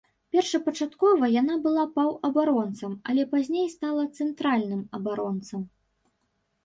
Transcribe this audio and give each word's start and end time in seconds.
Першапачаткова 0.35 1.25
яна 1.41 1.57
была 1.65 1.83
паўабаронцам, 1.99 2.97
але 3.13 3.27
пазней 3.35 3.67
стала 3.75 4.03
цэнтральным 4.17 4.81
абаронцам. 5.01 5.61